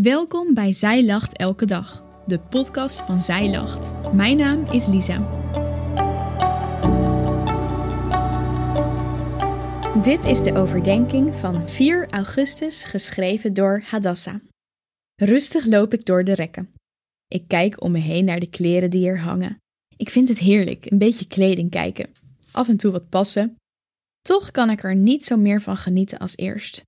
Welkom 0.00 0.54
bij 0.54 0.72
Zij 0.72 1.04
Lacht 1.04 1.36
Elke 1.36 1.66
Dag, 1.66 2.04
de 2.26 2.38
podcast 2.38 3.00
van 3.00 3.22
Zij 3.22 3.50
Lacht. 3.50 4.12
Mijn 4.12 4.36
naam 4.36 4.64
is 4.64 4.86
Lisa. 4.86 5.18
Dit 10.02 10.24
is 10.24 10.42
de 10.42 10.54
overdenking 10.54 11.34
van 11.34 11.68
4 11.68 12.10
augustus, 12.10 12.84
geschreven 12.84 13.54
door 13.54 13.82
Hadassa. 13.86 14.40
Rustig 15.14 15.64
loop 15.64 15.92
ik 15.92 16.04
door 16.04 16.24
de 16.24 16.34
rekken. 16.34 16.72
Ik 17.28 17.48
kijk 17.48 17.82
om 17.82 17.92
me 17.92 17.98
heen 17.98 18.24
naar 18.24 18.40
de 18.40 18.50
kleren 18.50 18.90
die 18.90 19.06
er 19.06 19.20
hangen. 19.20 19.58
Ik 19.96 20.10
vind 20.10 20.28
het 20.28 20.38
heerlijk, 20.38 20.90
een 20.90 20.98
beetje 20.98 21.26
kleding 21.26 21.70
kijken. 21.70 22.10
Af 22.50 22.68
en 22.68 22.76
toe 22.76 22.92
wat 22.92 23.08
passen. 23.08 23.56
Toch 24.20 24.50
kan 24.50 24.70
ik 24.70 24.82
er 24.82 24.94
niet 24.94 25.24
zo 25.24 25.36
meer 25.36 25.60
van 25.60 25.76
genieten 25.76 26.18
als 26.18 26.36
eerst. 26.36 26.82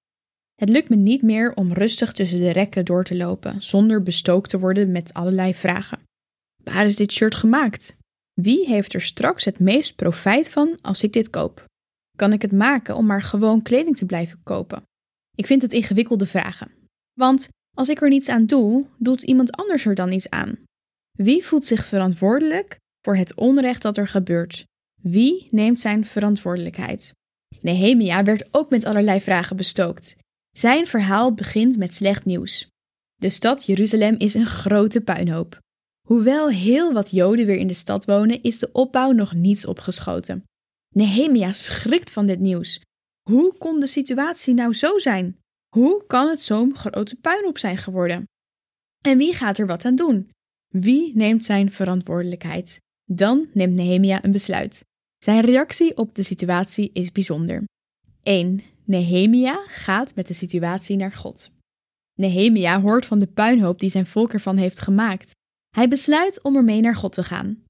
Het 0.56 0.68
lukt 0.68 0.88
me 0.88 0.96
niet 0.96 1.22
meer 1.22 1.54
om 1.54 1.72
rustig 1.72 2.12
tussen 2.12 2.38
de 2.38 2.50
rekken 2.50 2.84
door 2.84 3.04
te 3.04 3.16
lopen, 3.16 3.62
zonder 3.62 4.02
bestookt 4.02 4.50
te 4.50 4.58
worden 4.58 4.92
met 4.92 5.14
allerlei 5.14 5.54
vragen. 5.54 5.98
Waar 6.64 6.86
is 6.86 6.96
dit 6.96 7.12
shirt 7.12 7.34
gemaakt? 7.34 7.96
Wie 8.40 8.66
heeft 8.66 8.94
er 8.94 9.00
straks 9.00 9.44
het 9.44 9.58
meest 9.58 9.96
profijt 9.96 10.50
van 10.50 10.78
als 10.82 11.02
ik 11.02 11.12
dit 11.12 11.30
koop? 11.30 11.64
Kan 12.16 12.32
ik 12.32 12.42
het 12.42 12.52
maken 12.52 12.96
om 12.96 13.06
maar 13.06 13.22
gewoon 13.22 13.62
kleding 13.62 13.96
te 13.96 14.06
blijven 14.06 14.40
kopen? 14.42 14.82
Ik 15.34 15.46
vind 15.46 15.62
het 15.62 15.72
ingewikkelde 15.72 16.26
vragen. 16.26 16.70
Want 17.12 17.48
als 17.76 17.88
ik 17.88 18.00
er 18.00 18.08
niets 18.08 18.28
aan 18.28 18.46
doe, 18.46 18.86
doet 18.98 19.22
iemand 19.22 19.52
anders 19.52 19.86
er 19.86 19.94
dan 19.94 20.12
iets 20.12 20.30
aan. 20.30 20.58
Wie 21.18 21.44
voelt 21.44 21.66
zich 21.66 21.86
verantwoordelijk 21.86 22.76
voor 23.00 23.16
het 23.16 23.34
onrecht 23.34 23.82
dat 23.82 23.96
er 23.96 24.08
gebeurt? 24.08 24.64
Wie 25.02 25.48
neemt 25.50 25.80
zijn 25.80 26.06
verantwoordelijkheid? 26.06 27.12
Nehemia 27.60 28.24
werd 28.24 28.48
ook 28.50 28.70
met 28.70 28.84
allerlei 28.84 29.20
vragen 29.20 29.56
bestookt. 29.56 30.16
Zijn 30.58 30.86
verhaal 30.86 31.34
begint 31.34 31.76
met 31.76 31.94
slecht 31.94 32.24
nieuws. 32.24 32.68
De 33.14 33.28
stad 33.28 33.66
Jeruzalem 33.66 34.14
is 34.18 34.34
een 34.34 34.46
grote 34.46 35.00
puinhoop. 35.00 35.58
Hoewel 36.08 36.48
heel 36.48 36.92
wat 36.92 37.10
Joden 37.10 37.46
weer 37.46 37.56
in 37.56 37.66
de 37.66 37.74
stad 37.74 38.04
wonen, 38.04 38.42
is 38.42 38.58
de 38.58 38.72
opbouw 38.72 39.10
nog 39.10 39.34
niets 39.34 39.66
opgeschoten. 39.66 40.44
Nehemia 40.94 41.52
schrikt 41.52 42.10
van 42.10 42.26
dit 42.26 42.38
nieuws. 42.38 42.80
Hoe 43.30 43.56
kon 43.58 43.80
de 43.80 43.86
situatie 43.86 44.54
nou 44.54 44.74
zo 44.74 44.98
zijn? 44.98 45.38
Hoe 45.74 46.04
kan 46.06 46.28
het 46.28 46.40
zo'n 46.40 46.76
grote 46.76 47.16
puinhoop 47.16 47.58
zijn 47.58 47.76
geworden? 47.76 48.24
En 49.00 49.18
wie 49.18 49.34
gaat 49.34 49.58
er 49.58 49.66
wat 49.66 49.84
aan 49.84 49.96
doen? 49.96 50.30
Wie 50.66 51.16
neemt 51.16 51.44
zijn 51.44 51.70
verantwoordelijkheid? 51.70 52.78
Dan 53.04 53.48
neemt 53.52 53.74
Nehemia 53.74 54.24
een 54.24 54.32
besluit. 54.32 54.84
Zijn 55.18 55.44
reactie 55.44 55.96
op 55.96 56.14
de 56.14 56.22
situatie 56.22 56.90
is 56.92 57.12
bijzonder. 57.12 57.64
1. 58.22 58.60
Nehemia 58.86 59.64
gaat 59.66 60.14
met 60.14 60.26
de 60.26 60.34
situatie 60.34 60.96
naar 60.96 61.12
God. 61.12 61.50
Nehemia 62.14 62.80
hoort 62.80 63.06
van 63.06 63.18
de 63.18 63.26
puinhoop 63.26 63.80
die 63.80 63.90
zijn 63.90 64.06
volk 64.06 64.32
ervan 64.32 64.56
heeft 64.56 64.80
gemaakt. 64.80 65.34
Hij 65.76 65.88
besluit 65.88 66.42
om 66.42 66.56
ermee 66.56 66.80
naar 66.80 66.96
God 66.96 67.12
te 67.12 67.24
gaan. 67.24 67.62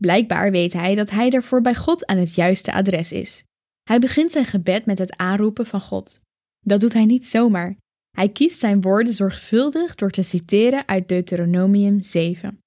Blijkbaar 0.00 0.50
weet 0.50 0.72
hij 0.72 0.94
dat 0.94 1.10
hij 1.10 1.30
daarvoor 1.30 1.60
bij 1.60 1.74
God 1.74 2.06
aan 2.06 2.16
het 2.16 2.34
juiste 2.34 2.72
adres 2.72 3.12
is. 3.12 3.44
Hij 3.82 3.98
begint 3.98 4.32
zijn 4.32 4.44
gebed 4.44 4.86
met 4.86 4.98
het 4.98 5.16
aanroepen 5.16 5.66
van 5.66 5.80
God. 5.80 6.20
Dat 6.60 6.80
doet 6.80 6.92
hij 6.92 7.04
niet 7.04 7.26
zomaar. 7.26 7.76
Hij 8.16 8.28
kiest 8.28 8.58
zijn 8.58 8.80
woorden 8.80 9.12
zorgvuldig 9.14 9.94
door 9.94 10.10
te 10.10 10.22
citeren 10.22 10.88
uit 10.88 11.08
Deuteronomium 11.08 12.00
7. 12.00 12.58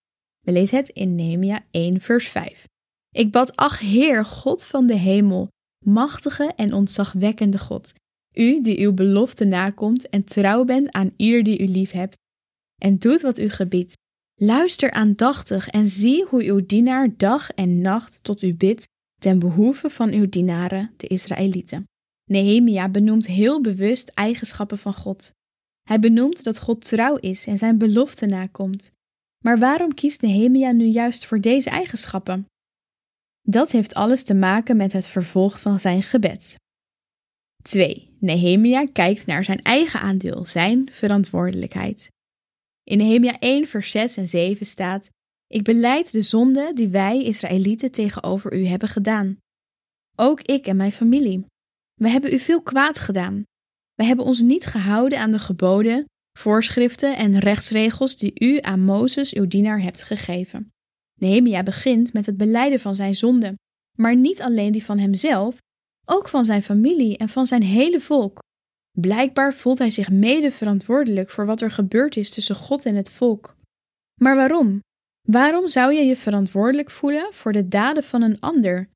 We 0.45 0.51
lezen 0.51 0.77
het 0.77 0.89
in 0.89 1.15
Nehemia 1.15 1.65
1 1.71 2.01
vers 2.01 2.27
5. 2.27 2.67
Ik 3.09 3.31
bad, 3.31 3.55
ach 3.55 3.79
Heer, 3.79 4.25
God 4.25 4.65
van 4.65 4.87
de 4.87 4.95
hemel, 4.95 5.47
machtige 5.89 6.53
en 6.55 6.73
ontzagwekkende 6.73 7.57
God, 7.57 7.93
u 8.33 8.61
die 8.61 8.79
uw 8.79 8.93
belofte 8.93 9.45
nakomt 9.45 10.09
en 10.09 10.23
trouw 10.23 10.65
bent 10.65 10.91
aan 10.91 11.13
ieder 11.15 11.43
die 11.43 11.59
u 11.59 11.65
lief 11.65 11.91
hebt, 11.91 12.15
en 12.81 12.97
doet 12.97 13.21
wat 13.21 13.39
u 13.39 13.49
gebiedt. 13.49 13.95
Luister 14.41 14.91
aandachtig 14.91 15.67
en 15.67 15.87
zie 15.87 16.25
hoe 16.25 16.43
uw 16.43 16.65
dienaar 16.65 17.09
dag 17.17 17.51
en 17.51 17.81
nacht 17.81 18.19
tot 18.23 18.41
u 18.41 18.55
bidt 18.55 18.87
ten 19.21 19.39
behoeve 19.39 19.89
van 19.89 20.11
uw 20.11 20.29
dienaren, 20.29 20.91
de 20.97 21.07
Israëlieten. 21.07 21.83
Nehemia 22.29 22.89
benoemt 22.89 23.27
heel 23.27 23.61
bewust 23.61 24.07
eigenschappen 24.09 24.77
van 24.77 24.93
God. 24.93 25.31
Hij 25.83 25.99
benoemt 25.99 26.43
dat 26.43 26.59
God 26.59 26.87
trouw 26.87 27.15
is 27.15 27.45
en 27.45 27.57
zijn 27.57 27.77
belofte 27.77 28.25
nakomt. 28.25 28.91
Maar 29.43 29.59
waarom 29.59 29.93
kiest 29.93 30.21
Nehemia 30.21 30.71
nu 30.71 30.85
juist 30.85 31.25
voor 31.25 31.41
deze 31.41 31.69
eigenschappen? 31.69 32.45
Dat 33.49 33.71
heeft 33.71 33.93
alles 33.93 34.23
te 34.23 34.33
maken 34.33 34.77
met 34.77 34.93
het 34.93 35.07
vervolg 35.07 35.59
van 35.59 35.79
zijn 35.79 36.03
gebed. 36.03 36.55
2. 37.63 38.15
Nehemia 38.19 38.85
kijkt 38.85 39.25
naar 39.25 39.43
zijn 39.43 39.61
eigen 39.61 39.99
aandeel, 39.99 40.45
zijn 40.45 40.91
verantwoordelijkheid. 40.91 42.09
In 42.83 42.97
Nehemia 42.97 43.39
1, 43.39 43.67
vers 43.67 43.91
6 43.91 44.17
en 44.17 44.27
7 44.27 44.65
staat: 44.65 45.09
Ik 45.47 45.63
beleid 45.63 46.11
de 46.11 46.21
zonde 46.21 46.71
die 46.73 46.87
wij, 46.87 47.23
Israëlieten, 47.23 47.91
tegenover 47.91 48.53
u 48.53 48.65
hebben 48.65 48.89
gedaan. 48.89 49.37
Ook 50.15 50.41
ik 50.41 50.67
en 50.67 50.75
mijn 50.75 50.91
familie. 50.91 51.45
We 51.93 52.09
hebben 52.09 52.33
u 52.33 52.39
veel 52.39 52.61
kwaad 52.61 52.99
gedaan. 52.99 53.43
We 53.93 54.03
hebben 54.03 54.25
ons 54.25 54.41
niet 54.41 54.65
gehouden 54.65 55.19
aan 55.19 55.31
de 55.31 55.39
geboden, 55.39 56.05
voorschriften 56.39 57.17
en 57.17 57.39
rechtsregels 57.39 58.17
die 58.17 58.31
u 58.39 58.59
aan 58.61 58.79
Mozes, 58.79 59.33
uw 59.33 59.47
dienaar, 59.47 59.81
hebt 59.81 60.03
gegeven. 60.03 60.71
Nehemia 61.19 61.63
begint 61.63 62.13
met 62.13 62.25
het 62.25 62.37
beleiden 62.37 62.79
van 62.79 62.95
zijn 62.95 63.15
zonde, 63.15 63.55
maar 63.97 64.15
niet 64.15 64.41
alleen 64.41 64.71
die 64.71 64.83
van 64.83 64.97
hemzelf, 64.97 65.57
ook 66.05 66.27
van 66.27 66.45
zijn 66.45 66.63
familie 66.63 67.17
en 67.17 67.29
van 67.29 67.47
zijn 67.47 67.63
hele 67.63 67.99
volk. 67.99 68.39
Blijkbaar 68.99 69.53
voelt 69.53 69.77
hij 69.77 69.89
zich 69.89 70.09
mede 70.09 70.51
verantwoordelijk 70.51 71.29
voor 71.29 71.45
wat 71.45 71.61
er 71.61 71.71
gebeurd 71.71 72.17
is 72.17 72.29
tussen 72.29 72.55
God 72.55 72.85
en 72.85 72.95
het 72.95 73.11
volk. 73.11 73.55
Maar 74.21 74.35
waarom? 74.35 74.79
Waarom 75.27 75.69
zou 75.69 75.93
je 75.93 76.01
je 76.01 76.15
verantwoordelijk 76.15 76.89
voelen 76.89 77.33
voor 77.33 77.51
de 77.51 77.67
daden 77.67 78.03
van 78.03 78.21
een 78.21 78.39
ander? 78.39 78.89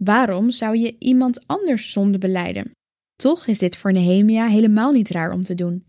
Waarom 0.00 0.50
zou 0.50 0.76
je 0.76 0.96
iemand 0.98 1.46
anders 1.46 1.92
zonde 1.92 2.18
beleiden? 2.18 2.70
Toch 3.14 3.46
is 3.46 3.58
dit 3.58 3.76
voor 3.76 3.92
Nehemia 3.92 4.46
helemaal 4.46 4.92
niet 4.92 5.08
raar 5.08 5.32
om 5.32 5.42
te 5.42 5.54
doen. 5.54 5.84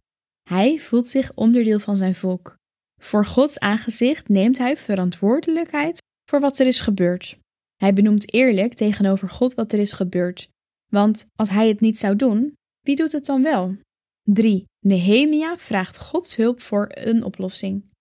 Hij 0.50 0.80
voelt 0.80 1.08
zich 1.08 1.34
onderdeel 1.34 1.80
van 1.80 1.98
zijn 1.98 2.16
volk. 2.16 2.56
Voor 3.04 3.26
Gods 3.26 3.60
aangezicht 3.60 4.28
neemt 4.28 4.58
hij 4.58 4.78
verantwoordelijkheid 4.78 6.02
voor 6.30 6.40
wat 6.40 6.60
er 6.60 6.68
is 6.68 6.80
gebeurd. 6.80 7.38
Hij 7.76 7.94
benoemt 7.94 8.34
eerlijk 8.34 8.74
tegenover 8.74 9.30
God 9.30 9.54
wat 9.54 9.74
er 9.74 9.80
is 9.80 9.92
gebeurd. 9.92 10.48
Want 10.92 11.26
als 11.36 11.50
hij 11.50 11.68
het 11.68 11.80
niet 11.80 12.00
zou 12.00 12.16
doen, 12.16 12.54
wie 12.82 12.96
doet 12.96 13.12
het 13.12 13.26
dan 13.26 13.44
wel? 13.44 13.76
3. 14.22 14.66
Nehemia 14.80 15.58
vraagt 15.58 15.98
Gods 15.98 16.36
hulp 16.36 16.62
voor 16.62 16.88
een 16.94 17.24
oplossing. 17.24 17.92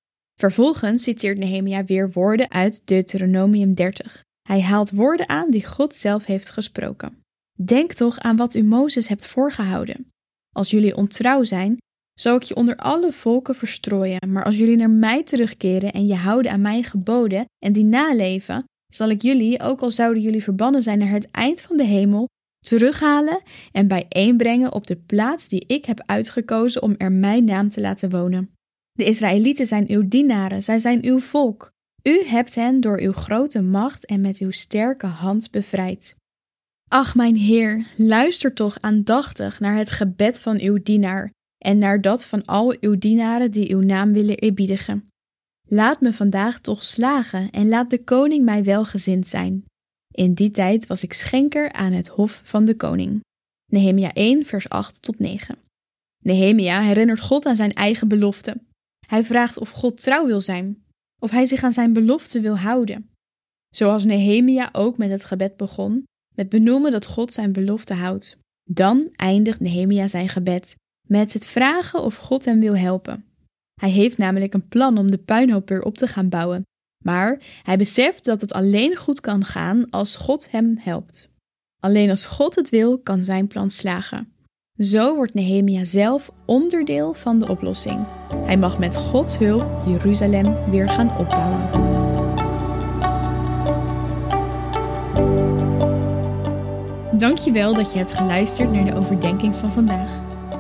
Vervolgens 0.41 1.03
citeert 1.03 1.39
Nehemia 1.39 1.85
weer 1.85 2.11
woorden 2.11 2.51
uit 2.51 2.87
Deuteronomium 2.87 3.75
30. 3.75 4.23
Hij 4.49 4.63
haalt 4.63 4.91
woorden 4.91 5.29
aan 5.29 5.51
die 5.51 5.67
God 5.67 5.95
zelf 5.95 6.25
heeft 6.25 6.51
gesproken. 6.51 7.23
Denk 7.65 7.93
toch 7.93 8.19
aan 8.19 8.37
wat 8.37 8.55
u 8.55 8.63
Mozes 8.63 9.09
hebt 9.09 9.27
voorgehouden. 9.27 10.07
Als 10.55 10.71
jullie 10.71 10.97
ontrouw 10.97 11.43
zijn, 11.43 11.77
zal 12.23 12.37
ik 12.37 12.43
je 12.43 12.57
onder 12.57 12.77
alle 12.77 13.13
volken 13.13 13.55
verstrooien, 13.55 14.33
maar 14.33 14.45
als 14.45 14.57
jullie 14.57 14.77
naar 14.77 14.91
mij 14.91 15.23
terugkeren 15.23 15.93
en 15.93 16.07
je 16.07 16.15
houden 16.15 16.53
aan 16.53 16.61
mijn 16.61 16.85
geboden 16.85 17.45
en 17.59 17.73
die 17.73 17.85
naleven, 17.85 18.65
zal 18.95 19.11
ik 19.11 19.23
jullie, 19.23 19.61
ook 19.61 19.81
al 19.81 19.91
zouden 19.91 20.23
jullie 20.23 20.43
verbannen 20.43 20.83
zijn 20.83 20.99
naar 20.99 21.09
het 21.09 21.31
eind 21.31 21.61
van 21.61 21.77
de 21.77 21.85
hemel, 21.85 22.29
terughalen 22.67 23.43
en 23.73 23.89
bijeenbrengen 23.89 24.73
op 24.73 24.87
de 24.87 24.97
plaats 24.97 25.49
die 25.49 25.65
ik 25.67 25.85
heb 25.85 26.03
uitgekozen 26.07 26.83
om 26.83 26.95
er 26.99 27.13
mijn 27.13 27.45
naam 27.45 27.69
te 27.69 27.81
laten 27.81 28.11
wonen. 28.11 28.51
De 28.93 29.05
Israëlieten 29.05 29.67
zijn 29.67 29.85
uw 29.89 30.09
dienaren, 30.09 30.63
zij 30.63 30.79
zijn 30.79 31.05
uw 31.05 31.19
volk. 31.19 31.71
U 32.03 32.25
hebt 32.25 32.55
hen 32.55 32.81
door 32.81 33.01
uw 33.01 33.13
grote 33.13 33.63
macht 33.63 34.07
en 34.07 34.21
met 34.21 34.39
uw 34.39 34.51
sterke 34.51 35.07
hand 35.07 35.51
bevrijd. 35.51 36.17
Ach, 36.89 37.15
mijn 37.15 37.37
Heer, 37.37 37.87
luister 37.97 38.55
toch 38.55 38.81
aandachtig 38.81 39.61
naar 39.61 39.77
het 39.77 39.91
gebed 39.91 40.41
van 40.41 40.61
uw 40.61 40.83
dienaar 40.83 41.31
en 41.63 41.79
naar 41.79 42.01
dat 42.01 42.27
van 42.27 42.45
al 42.45 42.77
uw 42.81 42.99
dienaren 42.99 43.51
die 43.51 43.75
uw 43.75 43.81
naam 43.81 44.13
willen 44.13 44.39
eerbiedigen. 44.39 45.09
Laat 45.69 46.01
me 46.01 46.13
vandaag 46.13 46.61
toch 46.61 46.85
slagen 46.85 47.51
en 47.51 47.69
laat 47.69 47.91
de 47.91 48.05
koning 48.05 48.45
mij 48.45 48.65
welgezind 48.65 49.29
zijn. 49.29 49.65
In 50.11 50.35
die 50.35 50.51
tijd 50.51 50.87
was 50.87 51.03
ik 51.03 51.13
schenker 51.13 51.73
aan 51.73 51.93
het 51.93 52.09
hof 52.09 52.41
van 52.45 52.65
de 52.65 52.77
koning. 52.77 53.21
Nehemia 53.73 54.13
1, 54.13 54.45
vers 54.45 54.69
8 54.69 55.03
tot 55.03 55.19
9. 55.19 55.59
Nehemia 56.25 56.81
herinnert 56.81 57.21
God 57.21 57.47
aan 57.47 57.57
zijn 57.57 57.73
eigen 57.73 58.09
belofte. 58.09 58.57
Hij 59.07 59.25
vraagt 59.25 59.59
of 59.59 59.71
God 59.71 60.03
trouw 60.03 60.27
wil 60.27 60.41
zijn, 60.41 60.85
of 61.21 61.31
hij 61.31 61.47
zich 61.47 61.63
aan 61.63 61.73
zijn 61.73 61.93
belofte 61.93 62.41
wil 62.41 62.59
houden. 62.59 63.11
Zoals 63.75 64.05
Nehemia 64.05 64.69
ook 64.73 64.97
met 64.99 65.11
het 65.11 65.25
gebed 65.25 65.57
begon, 65.57 66.05
met 66.35 66.49
benoemen 66.49 66.91
dat 66.91 67.07
God 67.07 67.33
zijn 67.33 67.53
belofte 67.53 67.95
houdt. 67.95 68.37
Dan 68.71 69.09
eindigt 69.13 69.61
Nehemia 69.61 70.09
zijn 70.09 70.29
gebed 70.29 70.77
met 71.09 71.33
het 71.33 71.47
vragen 71.47 72.03
of 72.03 72.17
God 72.17 72.45
hem 72.45 72.61
wil 72.61 72.77
helpen. 72.77 73.25
Hij 73.81 73.91
heeft 73.91 74.19
namelijk 74.19 74.55
een 74.55 74.69
plan 74.69 74.99
om 74.99 75.11
de 75.11 75.19
puinhoop 75.19 75.69
weer 75.69 75.83
op 75.83 75.99
te 75.99 76.07
gaan 76.07 76.29
bouwen, 76.29 76.63
maar 77.05 77.41
hij 77.63 77.77
beseft 77.77 78.25
dat 78.25 78.41
het 78.41 78.53
alleen 78.53 78.97
goed 78.97 79.21
kan 79.21 79.45
gaan 79.45 79.91
als 79.91 80.17
God 80.17 80.51
hem 80.51 80.77
helpt. 80.79 81.31
Alleen 81.81 82.11
als 82.11 82.27
God 82.27 82.55
het 82.55 82.71
wil, 82.71 82.99
kan 82.99 83.23
zijn 83.23 83.47
plan 83.47 83.71
slagen. 83.71 84.33
Zo 84.79 85.15
wordt 85.15 85.35
Nehemia 85.35 85.85
zelf 85.85 86.31
onderdeel 86.47 87.15
van 87.15 87.39
de 87.39 87.49
oplossing. 87.49 88.07
Hij 88.35 88.57
mag 88.57 88.79
met 88.79 88.97
Gods 88.97 89.39
hulp 89.39 89.87
Jeruzalem 89.87 90.71
weer 90.71 90.89
gaan 90.89 91.19
opbouwen. 91.19 91.91
Dankjewel 97.19 97.75
dat 97.75 97.93
je 97.93 97.99
hebt 97.99 98.13
geluisterd 98.13 98.73
naar 98.73 98.85
de 98.85 98.95
overdenking 98.95 99.57
van 99.57 99.73
vandaag. 99.73 100.32